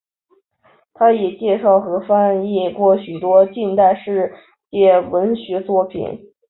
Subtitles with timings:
[0.95, 4.33] 它也介绍和翻译过很多近代世
[4.71, 6.33] 界文学作品。